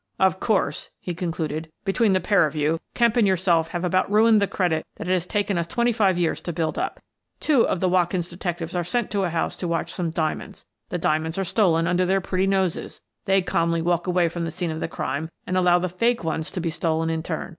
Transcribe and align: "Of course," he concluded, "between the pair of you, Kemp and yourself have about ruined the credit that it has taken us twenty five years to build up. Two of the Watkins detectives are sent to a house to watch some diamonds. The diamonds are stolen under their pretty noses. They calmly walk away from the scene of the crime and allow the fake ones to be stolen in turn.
"Of 0.27 0.39
course," 0.39 0.89
he 0.99 1.13
concluded, 1.13 1.71
"between 1.85 2.13
the 2.13 2.19
pair 2.19 2.47
of 2.47 2.55
you, 2.55 2.79
Kemp 2.95 3.17
and 3.17 3.27
yourself 3.27 3.67
have 3.67 3.83
about 3.83 4.09
ruined 4.11 4.41
the 4.41 4.47
credit 4.47 4.83
that 4.95 5.07
it 5.07 5.13
has 5.13 5.27
taken 5.27 5.59
us 5.59 5.67
twenty 5.67 5.91
five 5.91 6.17
years 6.17 6.41
to 6.41 6.51
build 6.51 6.79
up. 6.79 6.99
Two 7.39 7.67
of 7.67 7.81
the 7.81 7.87
Watkins 7.87 8.27
detectives 8.27 8.75
are 8.75 8.83
sent 8.83 9.11
to 9.11 9.21
a 9.25 9.29
house 9.29 9.55
to 9.57 9.67
watch 9.67 9.93
some 9.93 10.09
diamonds. 10.09 10.65
The 10.89 10.97
diamonds 10.97 11.37
are 11.37 11.43
stolen 11.43 11.85
under 11.85 12.07
their 12.07 12.19
pretty 12.19 12.47
noses. 12.47 12.99
They 13.25 13.43
calmly 13.43 13.83
walk 13.83 14.07
away 14.07 14.27
from 14.27 14.43
the 14.43 14.49
scene 14.49 14.71
of 14.71 14.79
the 14.79 14.87
crime 14.87 15.29
and 15.45 15.55
allow 15.55 15.77
the 15.77 15.87
fake 15.87 16.23
ones 16.23 16.49
to 16.49 16.59
be 16.59 16.71
stolen 16.71 17.11
in 17.11 17.21
turn. 17.21 17.49